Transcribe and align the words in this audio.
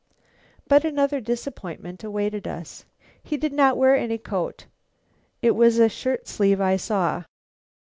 But 0.67 0.83
another 0.83 1.21
disappointment 1.21 2.03
awaited 2.03 2.47
us. 2.47 2.85
"He 3.21 3.37
did 3.37 3.53
not 3.53 3.77
wear 3.77 3.95
any 3.95 4.17
coat. 4.17 4.65
It 5.43 5.51
was 5.51 5.77
a 5.77 5.89
shirt 5.89 6.27
sleeve 6.27 6.59
I 6.59 6.75
saw." 6.75 7.25